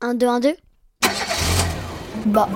[0.00, 0.54] 1, 2, 1, 2
[2.26, 2.48] Bah.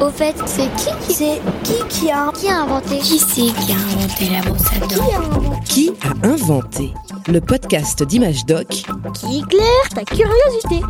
[0.00, 2.98] Au fait, c'est qui qui c'est qui qui a qui a inventé?
[2.98, 6.94] Qui c'est qui a inventé la brosse à Qui dents a inventé
[7.26, 8.68] Le podcast d'Image Doc?
[8.68, 10.82] Qui éclaire ta curiosité?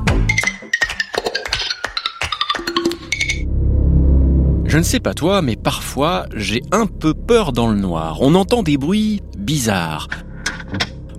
[4.67, 8.19] Je ne sais pas toi, mais parfois j'ai un peu peur dans le noir.
[8.21, 10.09] On entend des bruits bizarres.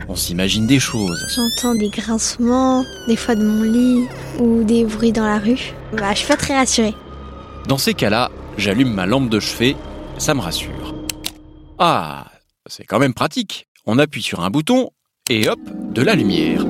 [0.10, 1.26] On s'imagine des choses.
[1.36, 4.06] J'entends des grincements, des fois de mon lit,
[4.40, 5.74] ou des bruits dans la rue.
[5.94, 6.94] Bah, je suis pas très rassurée.
[7.68, 9.76] Dans ces cas-là, j'allume ma lampe de chevet,
[10.18, 10.94] ça me rassure.
[11.80, 12.26] Ah,
[12.68, 13.68] c'est quand même pratique.
[13.86, 14.90] On appuie sur un bouton
[15.30, 15.60] et hop,
[15.94, 16.66] de la lumière.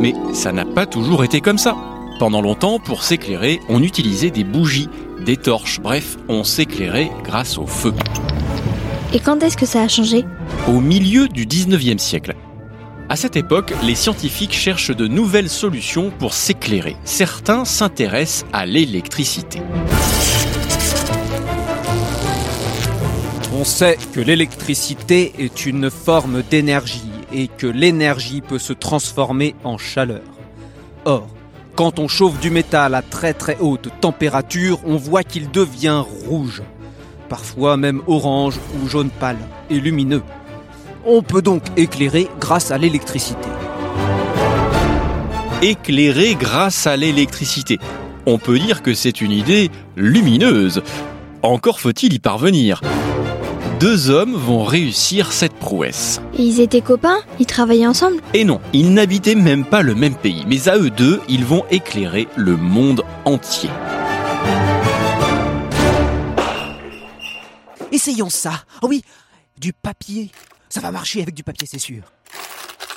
[0.00, 1.76] Mais ça n'a pas toujours été comme ça.
[2.18, 4.88] Pendant longtemps, pour s'éclairer, on utilisait des bougies,
[5.24, 7.92] des torches, bref, on s'éclairait grâce au feu.
[9.14, 10.24] Et quand est-ce que ça a changé
[10.66, 12.34] Au milieu du 19e siècle.
[13.08, 16.96] À cette époque, les scientifiques cherchent de nouvelles solutions pour s'éclairer.
[17.04, 19.60] Certains s'intéressent à l'électricité.
[23.56, 29.78] On sait que l'électricité est une forme d'énergie et que l'énergie peut se transformer en
[29.78, 30.24] chaleur.
[31.04, 31.28] Or,
[31.76, 36.62] quand on chauffe du métal à très très haute température, on voit qu'il devient rouge,
[37.34, 39.36] parfois même orange ou jaune pâle
[39.68, 40.22] et lumineux.
[41.04, 43.48] On peut donc éclairer grâce à l'électricité.
[45.60, 47.80] Éclairer grâce à l'électricité.
[48.24, 50.80] On peut dire que c'est une idée lumineuse.
[51.42, 52.80] Encore faut-il y parvenir.
[53.80, 56.20] Deux hommes vont réussir cette prouesse.
[56.38, 60.14] Et ils étaient copains Ils travaillaient ensemble Et non, ils n'habitaient même pas le même
[60.14, 63.70] pays, mais à eux deux, ils vont éclairer le monde entier.
[68.06, 68.64] Essayons ça.
[68.82, 69.02] Oh oui,
[69.58, 70.30] du papier.
[70.68, 72.02] Ça va marcher avec du papier, c'est sûr.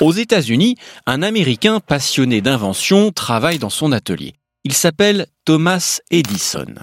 [0.02, 4.34] Aux États-Unis, un Américain passionné d'invention travaille dans son atelier.
[4.66, 6.76] Il s'appelle Thomas Edison.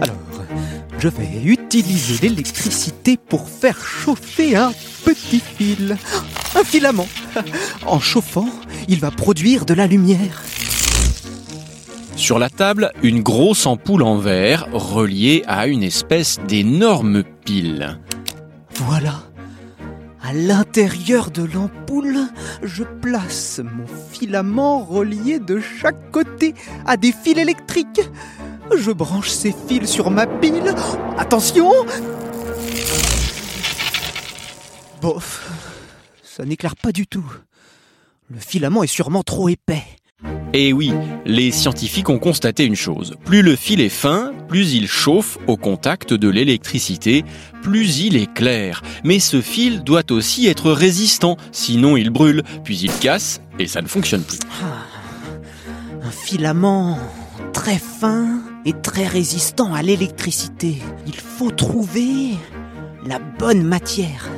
[0.00, 0.14] Alors,
[1.00, 4.72] je vais utiliser l'électricité pour faire chauffer un
[5.04, 5.96] petit fil.
[6.54, 7.08] Un filament.
[7.86, 8.48] En chauffant,
[8.86, 10.44] il va produire de la lumière.
[12.22, 17.98] Sur la table, une grosse ampoule en verre reliée à une espèce d'énorme pile.
[18.76, 19.24] Voilà.
[20.22, 22.20] À l'intérieur de l'ampoule,
[22.62, 26.54] je place mon filament relié de chaque côté
[26.86, 28.08] à des fils électriques.
[28.72, 30.76] Je branche ces fils sur ma pile.
[31.18, 31.72] Attention
[35.00, 35.50] Bof,
[36.22, 37.28] ça n'éclaire pas du tout.
[38.30, 39.82] Le filament est sûrement trop épais.
[40.54, 40.92] Et oui,
[41.24, 43.14] les scientifiques ont constaté une chose.
[43.24, 47.24] Plus le fil est fin, plus il chauffe au contact de l'électricité,
[47.62, 48.82] plus il est clair.
[49.02, 53.80] Mais ce fil doit aussi être résistant, sinon il brûle, puis il casse, et ça
[53.80, 54.40] ne fonctionne plus.
[56.02, 56.98] Un filament
[57.54, 60.76] très fin et très résistant à l'électricité.
[61.06, 62.32] Il faut trouver
[63.06, 64.28] la bonne matière.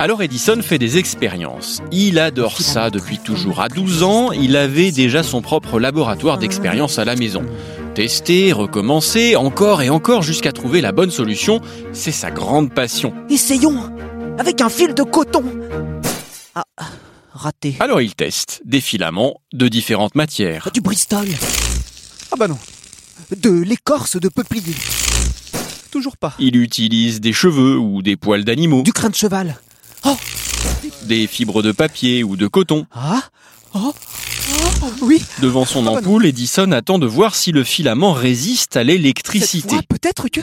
[0.00, 1.82] Alors Edison fait des expériences.
[1.90, 3.60] Il adore ça depuis toujours.
[3.60, 7.44] À 12 ans, il avait déjà son propre laboratoire d'expérience à la maison.
[7.96, 11.60] Tester, recommencer, encore et encore jusqu'à trouver la bonne solution,
[11.92, 13.12] c'est sa grande passion.
[13.28, 13.92] Essayons
[14.38, 15.42] avec un fil de coton.
[16.54, 16.64] Ah,
[17.32, 17.74] raté.
[17.80, 20.70] Alors il teste des filaments de différentes matières.
[20.72, 21.26] Du Bristol.
[22.30, 22.58] Ah bah non.
[23.36, 24.76] De l'écorce de peuplier.
[25.90, 26.34] Toujours pas.
[26.38, 29.56] Il utilise des cheveux ou des poils d'animaux, Du crin de cheval.
[30.04, 30.16] Oh
[31.02, 32.86] des fibres de papier ou de coton.
[32.92, 33.22] Ah
[33.74, 33.92] Oh
[34.82, 38.76] Oh Oui Devant son Ah bah ampoule, Edison attend de voir si le filament résiste
[38.76, 39.76] à l'électricité.
[39.88, 40.40] peut-être que...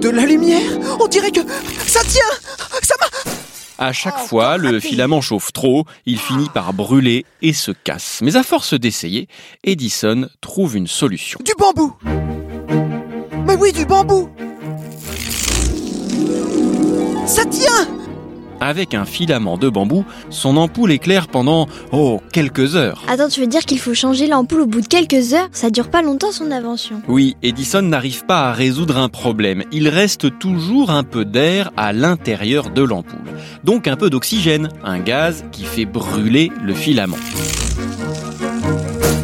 [0.00, 0.60] De la lumière
[1.00, 1.40] On dirait que...
[1.86, 2.22] Ça tient
[2.82, 3.86] Ça m'a...
[3.86, 8.20] À chaque Oh, fois, le filament chauffe trop, il finit par brûler et se casse.
[8.22, 9.28] Mais à force d'essayer,
[9.64, 11.38] Edison trouve une solution.
[11.44, 11.94] Du bambou
[13.46, 14.30] Mais oui, du bambou
[17.26, 17.86] Ça tient
[18.60, 23.02] Avec un filament de bambou, son ampoule éclaire pendant, oh, quelques heures.
[23.08, 25.48] Attends, tu veux dire qu'il faut changer l'ampoule au bout de quelques heures?
[25.52, 27.02] Ça dure pas longtemps son invention.
[27.08, 29.62] Oui, Edison n'arrive pas à résoudre un problème.
[29.72, 33.18] Il reste toujours un peu d'air à l'intérieur de l'ampoule.
[33.64, 37.16] Donc un peu d'oxygène, un gaz qui fait brûler le filament.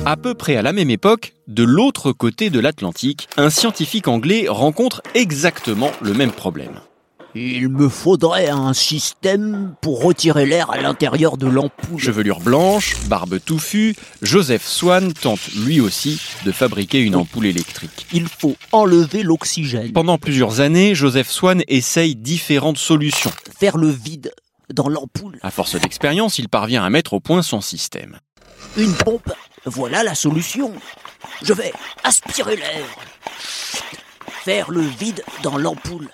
[0.05, 4.47] À peu près à la même époque, de l'autre côté de l'Atlantique, un scientifique anglais
[4.49, 6.81] rencontre exactement le même problème.
[7.35, 11.99] Il me faudrait un système pour retirer l'air à l'intérieur de l'ampoule.
[11.99, 18.07] Chevelure blanche, barbe touffue, Joseph Swan tente lui aussi de fabriquer une ampoule électrique.
[18.13, 23.33] Il faut enlever l'oxygène, Pendant plusieurs années, Joseph Swan essaye différentes solutions.
[23.59, 24.33] faire le vide
[24.75, 25.39] dans l'ampoule.
[25.43, 28.19] À force d'expérience, il parvient à mettre au point son système.
[28.77, 29.33] Une pompe
[29.65, 30.73] Voilà la solution.
[31.43, 31.73] Je vais
[32.05, 32.85] aspirer l'air.
[34.45, 36.09] Faire le vide dans l'ampoule.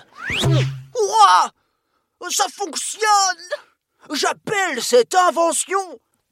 [2.31, 3.03] Ça fonctionne
[4.13, 5.79] J'appelle cette invention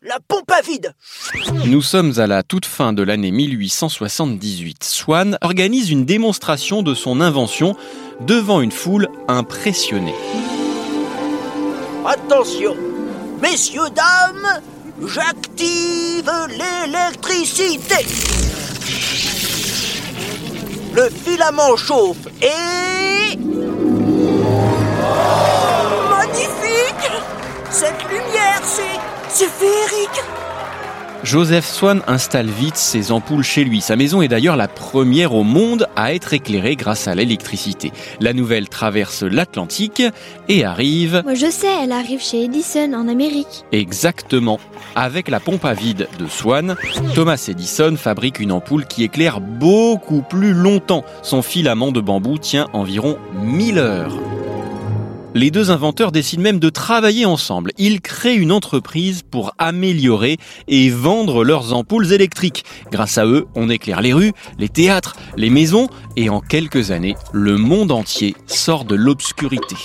[0.03, 0.95] la pompe à vide.
[1.65, 4.85] Nous sommes à la toute fin de l'année 1878.
[4.85, 7.77] Swann organise une démonstration de son invention
[8.21, 10.15] devant une foule impressionnée.
[12.07, 12.77] Attention,
[13.43, 14.63] messieurs, dames,
[15.07, 18.07] j'active l'électricité.
[20.95, 23.56] Le filament chauffe et...
[27.79, 28.99] Cette lumière, c'est...
[29.29, 30.25] c'est féerique
[31.23, 33.83] Joseph Swan installe vite ses ampoules chez lui.
[33.83, 37.93] Sa maison est d'ailleurs la première au monde à être éclairée grâce à l'électricité.
[38.19, 40.03] La nouvelle traverse l'Atlantique
[40.49, 41.21] et arrive...
[41.23, 43.67] Moi je sais, elle arrive chez Edison en Amérique.
[43.73, 44.59] Exactement.
[44.95, 46.77] Avec la pompe à vide de Swan,
[47.15, 51.05] Thomas Edison fabrique une ampoule qui éclaire beaucoup plus longtemps.
[51.21, 54.17] Son filament de bambou tient environ 1000 heures.
[55.37, 57.73] Les deux inventeurs décident même de travailler ensemble.
[57.77, 62.65] Ils créent une entreprise pour améliorer et vendre leurs ampoules électriques.
[62.91, 67.17] Grâce à eux, on éclaire les rues, les théâtres, les maisons et en quelques années,
[67.35, 69.77] le monde entier sort de l'obscurité.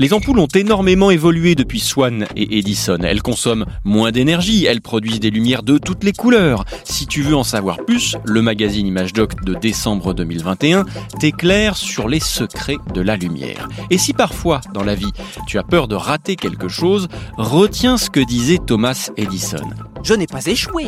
[0.00, 2.98] Les ampoules ont énormément évolué depuis Swan et Edison.
[3.02, 6.64] Elles consomment moins d'énergie, elles produisent des lumières de toutes les couleurs.
[6.84, 10.84] Si tu veux en savoir plus, le magazine Image Doc de décembre 2021
[11.18, 13.68] t'éclaire sur les secrets de la lumière.
[13.90, 15.12] Et si parfois, dans la vie,
[15.48, 19.68] tu as peur de rater quelque chose, retiens ce que disait Thomas Edison.
[20.04, 20.86] Je n'ai pas échoué.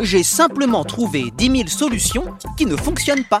[0.00, 2.24] J'ai simplement trouvé 10 000 solutions
[2.56, 3.40] qui ne fonctionnent pas.